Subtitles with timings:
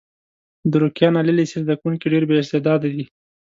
[0.69, 3.03] د روکيان عالي لیسې زده کوونکي ډېر با استعداده دي.